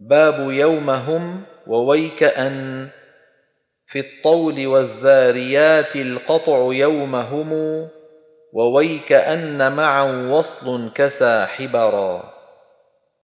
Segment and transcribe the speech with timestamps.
[0.00, 2.88] باب يومهم وويك أن
[3.86, 7.52] في الطول والذاريات القطع يومهم
[8.52, 12.39] وويك أن معا وصل كساحبرا